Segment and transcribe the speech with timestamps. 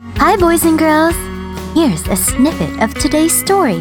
[0.00, 1.16] Hi, boys and girls.
[1.74, 3.78] Here's a snippet of today's story.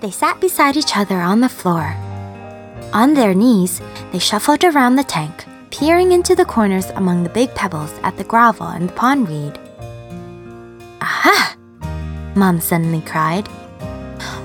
[0.00, 1.94] They sat beside each other on the floor.
[2.94, 7.54] On their knees, they shuffled around the tank, peering into the corners among the big
[7.54, 9.58] pebbles at the gravel and the pondweed.
[11.02, 11.56] Aha!
[12.34, 13.48] Mom suddenly cried.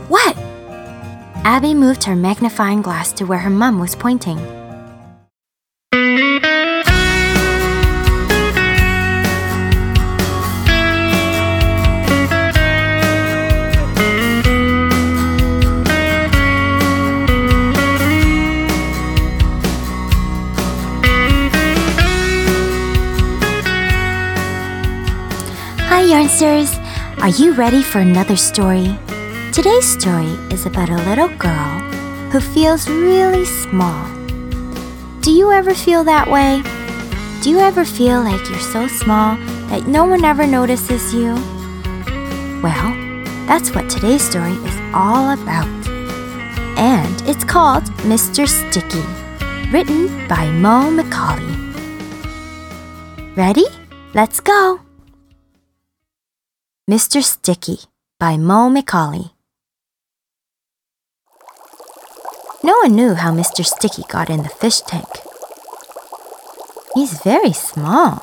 [0.10, 0.36] What?
[1.46, 4.61] Abby moved her magnifying glass to where her mum was pointing.
[26.41, 27.22] Yarnsters!
[27.22, 28.98] Are you ready for another story?
[29.54, 31.80] Today's story is about a little girl
[32.31, 34.09] who feels really small.
[35.22, 36.64] Do you ever feel that way?
[37.44, 39.36] Do you ever feel like you're so small
[39.70, 41.36] that no one ever notices you?
[42.64, 42.89] Well,
[43.45, 45.67] that's what today's story is all about.
[46.75, 48.47] And it's called Mr.
[48.47, 49.06] Sticky,
[49.72, 51.59] written by Mo McAuley.
[53.36, 53.66] Ready?
[54.16, 54.81] Let's go!
[56.92, 57.23] Mr.
[57.23, 57.78] Sticky
[58.20, 59.31] by Mo McAuley.
[62.66, 63.64] No one knew how Mr.
[63.66, 65.08] Sticky got in the fish tank.
[66.94, 68.22] He's very small,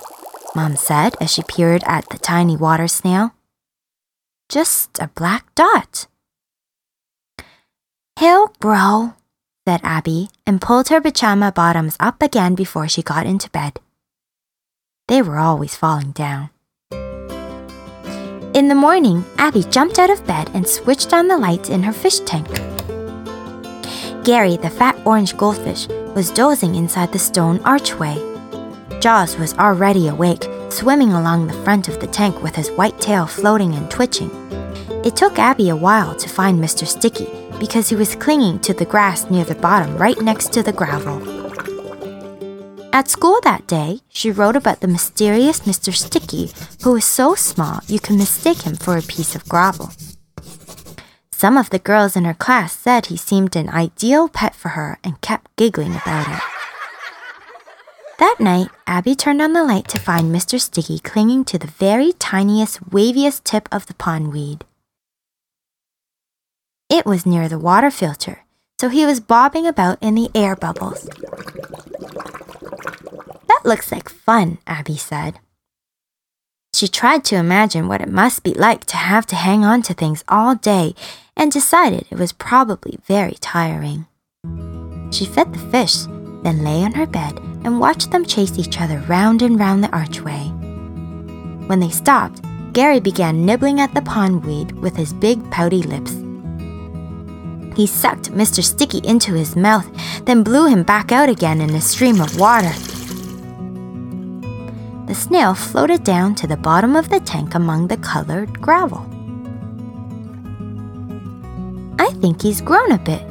[0.55, 3.33] Mom said as she peered at the tiny water snail.
[4.50, 6.06] Just a black dot.
[8.20, 9.14] He'll grow,
[9.66, 13.80] said Abby and pulled her pajama bottoms up again before she got into bed.
[15.06, 16.50] They were always falling down.
[18.59, 21.92] In the morning, Abby jumped out of bed and switched on the lights in her
[21.92, 22.48] fish tank.
[24.25, 28.17] Gary, the fat orange goldfish, was dozing inside the stone archway.
[28.98, 33.29] Jaws was already awake, swimming along the front of the tank with his white tail
[33.29, 34.31] floating and twitching.
[35.05, 36.84] It took Abby a while to find Mr.
[36.84, 40.73] Sticky because he was clinging to the grass near the bottom right next to the
[40.73, 41.37] gravel.
[42.92, 45.94] At school that day, she wrote about the mysterious Mr.
[45.94, 46.50] Sticky,
[46.82, 49.90] who was so small you could mistake him for a piece of gravel.
[51.30, 54.98] Some of the girls in her class said he seemed an ideal pet for her
[55.04, 56.42] and kept giggling about it.
[58.18, 60.60] That night, Abby turned on the light to find Mr.
[60.60, 64.62] Sticky clinging to the very tiniest, waviest tip of the pondweed.
[66.90, 68.44] It was near the water filter,
[68.80, 71.08] so he was bobbing about in the air bubbles.
[73.68, 75.40] Looks like fun, Abby said.
[76.73, 79.92] She tried to imagine what it must be like to have to hang on to
[79.92, 80.95] things all day
[81.36, 84.06] and decided it was probably very tiring.
[85.11, 86.05] She fed the fish,
[86.45, 89.95] then lay on her bed and watched them chase each other round and round the
[89.95, 90.45] archway.
[91.68, 92.40] When they stopped,
[92.73, 96.12] Gary began nibbling at the pondweed with his big pouty lips.
[97.77, 98.64] He sucked Mr.
[98.64, 99.86] Sticky into his mouth,
[100.24, 102.73] then blew him back out again in a stream of water.
[105.08, 109.07] The snail floated down to the bottom of the tank among the colored gravel.
[111.98, 113.23] I think he's grown a bit,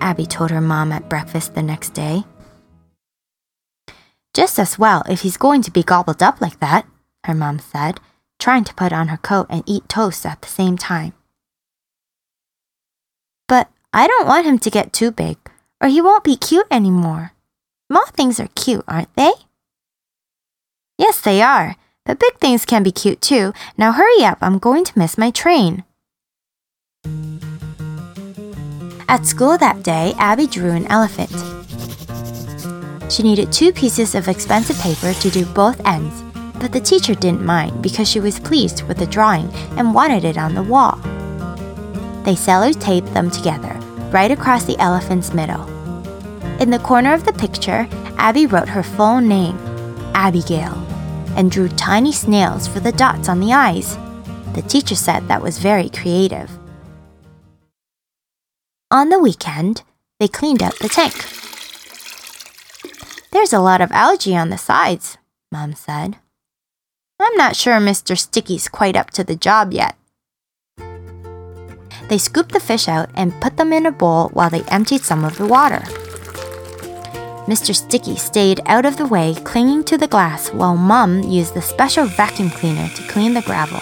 [0.00, 2.22] Abby told her mom at breakfast the next day.
[4.32, 6.86] Just as well if he's going to be gobbled up like that,
[7.24, 7.98] her mom said,
[8.38, 11.14] trying to put on her coat and eat toast at the same time.
[13.48, 15.38] But I don't want him to get too big,
[15.80, 17.32] or he won't be cute anymore.
[17.90, 19.32] Small things are cute, aren't they?
[21.24, 21.76] They are.
[22.04, 23.54] But big things can be cute too.
[23.78, 25.84] Now hurry up, I'm going to miss my train.
[29.08, 31.32] At school that day, Abby drew an elephant.
[33.10, 36.22] She needed two pieces of expensive paper to do both ends,
[36.60, 40.36] but the teacher didn't mind because she was pleased with the drawing and wanted it
[40.36, 40.96] on the wall.
[42.24, 43.74] They sellotaped them together,
[44.10, 45.64] right across the elephant's middle.
[46.60, 47.86] In the corner of the picture,
[48.16, 49.58] Abby wrote her full name,
[50.14, 50.83] Abigail,
[51.36, 53.96] and drew tiny snails for the dots on the eyes.
[54.54, 56.50] The teacher said that was very creative.
[58.90, 59.82] On the weekend,
[60.20, 61.14] they cleaned out the tank.
[63.32, 65.18] There's a lot of algae on the sides,
[65.50, 66.18] Mom said.
[67.18, 68.16] I'm not sure Mr.
[68.16, 69.96] Sticky's quite up to the job yet.
[72.08, 75.24] They scooped the fish out and put them in a bowl while they emptied some
[75.24, 75.82] of the water.
[77.46, 77.74] Mr.
[77.74, 82.06] Sticky stayed out of the way, clinging to the glass, while Mum used the special
[82.06, 83.80] vacuum cleaner to clean the gravel.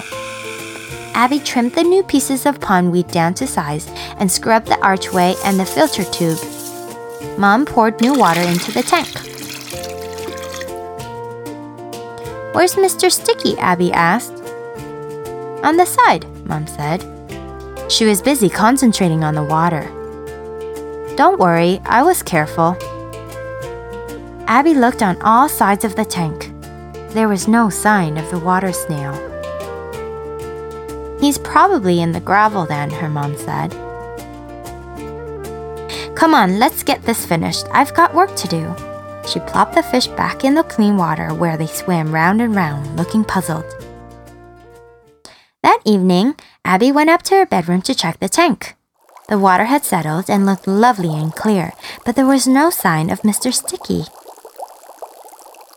[1.14, 3.87] Abby trimmed the new pieces of pondweed down to size
[4.19, 6.38] and scrubbed the archway and the filter tube.
[7.38, 9.09] Mom poured new water into the tank.
[12.55, 13.12] Where's Mr.
[13.12, 13.56] Sticky?
[13.59, 14.43] Abby asked.
[15.62, 17.05] On the side, Mom said.
[17.88, 19.85] She was busy concentrating on the water.
[21.17, 22.76] Don't worry, I was careful.
[24.52, 26.52] Abby looked on all sides of the tank.
[27.14, 29.14] There was no sign of the water snail.
[31.19, 33.72] He's probably in the gravel then, her mom said.
[36.14, 37.64] Come on, let's get this finished.
[37.72, 38.75] I've got work to do.
[39.26, 42.94] She plopped the fish back in the clean water where they swam round and round,
[42.94, 43.64] looking puzzled.
[45.62, 48.76] That evening, Abby went up to her bedroom to check the tank.
[49.31, 51.72] The water had settled and looked lovely and clear,
[52.04, 53.50] but there was no sign of Mr.
[53.50, 54.04] Sticky.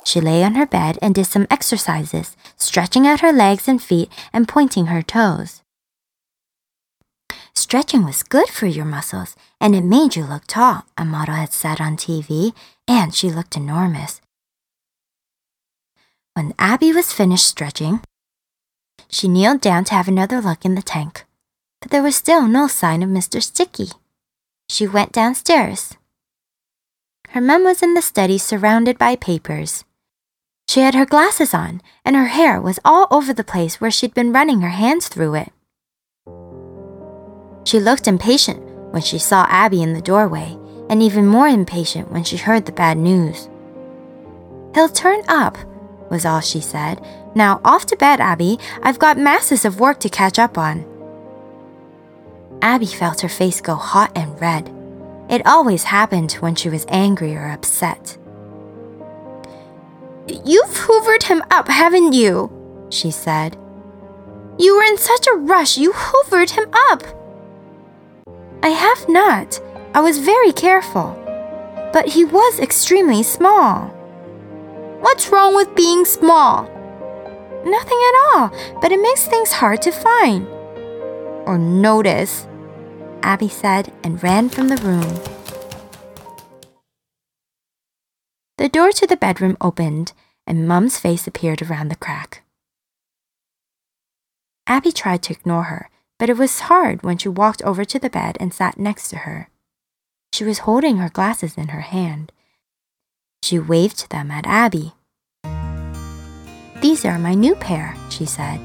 [0.05, 4.09] She lay on her bed and did some exercises, stretching out her legs and feet
[4.31, 5.63] and pointing her toes.
[7.53, 11.51] Stretching was good for your muscles, and it made you look tall, a model had
[11.51, 12.53] said on TV,
[12.87, 14.21] and she looked enormous.
[16.33, 18.01] When Abby was finished stretching,
[19.09, 21.25] she kneeled down to have another look in the tank,
[21.81, 23.41] but there was still no sign of Mr.
[23.41, 23.87] Sticky.
[24.69, 25.95] She went downstairs.
[27.29, 29.83] Her mum was in the study surrounded by papers.
[30.75, 34.13] She had her glasses on, and her hair was all over the place where she'd
[34.13, 35.53] been running her hands through it.
[37.63, 38.59] She looked impatient
[38.91, 40.57] when she saw Abby in the doorway,
[40.89, 43.47] and even more impatient when she heard the bad news.
[44.73, 45.57] He'll turn up,
[46.11, 46.99] was all she said.
[47.35, 48.59] Now off to bed, Abby.
[48.83, 50.83] I've got masses of work to catch up on.
[52.61, 54.69] Abby felt her face go hot and red.
[55.29, 58.17] It always happened when she was angry or upset.
[60.27, 62.51] You've hoovered him up, haven't you?
[62.89, 63.57] she said.
[64.57, 67.03] You were in such a rush, you hoovered him up.
[68.63, 69.59] I have not.
[69.93, 71.21] I was very careful.
[71.93, 73.87] But he was extremely small.
[75.01, 76.63] What's wrong with being small?
[77.65, 78.51] Nothing at all,
[78.81, 80.47] but it makes things hard to find.
[81.45, 82.47] Or notice,
[83.21, 85.34] Abby said and ran from the room.
[88.57, 90.13] The door to the bedroom opened,
[90.47, 92.43] and Mum's face appeared around the crack.
[94.67, 98.09] Abby tried to ignore her, but it was hard when she walked over to the
[98.09, 99.49] bed and sat next to her.
[100.33, 102.31] She was holding her glasses in her hand.
[103.43, 104.93] She waved them at Abby.
[106.81, 108.59] These are my new pair, she said.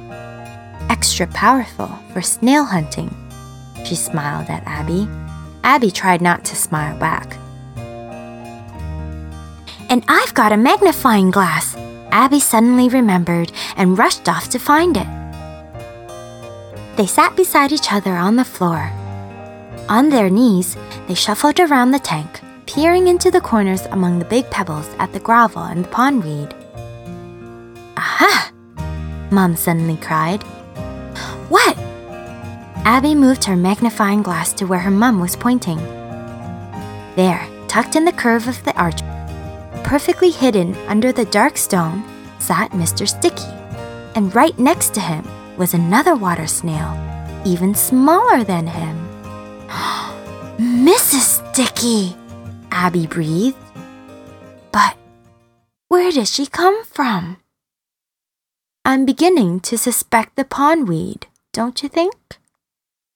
[0.89, 3.15] Extra powerful for snail hunting.
[3.85, 5.09] She smiled at Abby.
[5.65, 7.37] Abby tried not to smile back.
[9.91, 11.75] And I've got a magnifying glass,
[12.13, 15.07] Abby suddenly remembered and rushed off to find it.
[16.97, 18.93] They sat beside each other on the floor.
[19.89, 20.77] On their knees,
[21.09, 25.19] they shuffled around the tank, peering into the corners among the big pebbles at the
[25.19, 26.55] gravel and the pondweed.
[27.97, 28.53] Aha!
[29.33, 30.45] Mom suddenly cried.
[31.49, 31.77] What?
[32.85, 35.79] Abby moved her magnifying glass to where her mum was pointing.
[37.17, 39.01] There, tucked in the curve of the arch,
[39.85, 42.05] perfectly hidden under the dark stone,
[42.39, 43.09] sat Mr.
[43.09, 43.53] Sticky,
[44.15, 45.25] and right next to him
[45.57, 46.97] was another water snail,
[47.45, 48.97] even smaller than him.
[50.59, 51.53] Mrs.
[51.53, 52.17] Sticky,
[52.71, 53.57] Abby breathed.
[54.73, 54.97] But
[55.89, 57.39] where did she come from?
[58.85, 62.15] I'm beginning to suspect the pondweed, don't you think?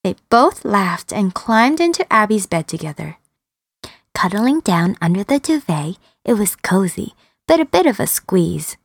[0.03, 3.17] They both laughed and climbed into Abby's bed together.
[4.15, 7.15] Cuddling down under the duvet, it was cozy,
[7.47, 8.77] but a bit of a squeeze.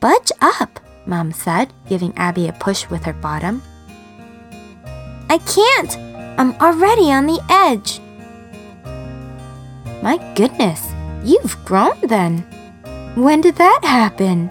[0.00, 3.62] Budge up, Mom said, giving Abby a push with her bottom.
[5.28, 5.96] I can't!
[6.38, 8.00] I'm already on the edge.
[10.02, 10.92] My goodness,
[11.24, 12.40] you've grown then.
[13.14, 14.50] When did that happen?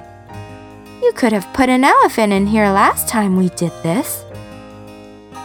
[1.01, 4.23] You could have put an elephant in here last time we did this.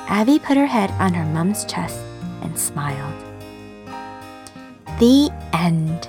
[0.09, 1.99] Abby put her head on her mum's chest
[2.43, 3.27] and smiled.
[4.99, 6.09] The end.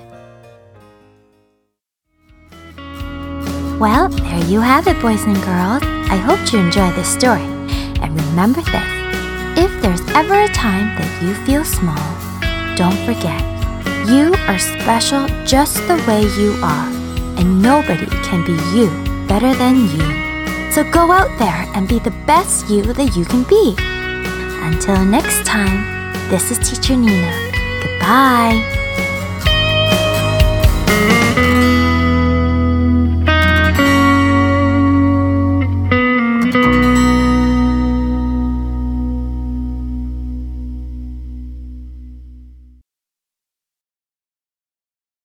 [3.80, 5.84] Well, there you have it, boys and girls.
[6.10, 7.46] I hope you enjoy this story.
[8.02, 9.00] And remember this
[9.60, 11.96] if there's ever a time that you feel small,
[12.76, 13.44] don't forget,
[14.10, 16.90] you are special just the way you are,
[17.38, 18.90] and nobody can be you
[19.28, 20.72] better than you.
[20.72, 23.76] So go out there and be the best you that you can be.
[24.66, 25.84] Until next time,
[26.30, 27.32] this is Teacher Nina.
[27.84, 28.79] Goodbye.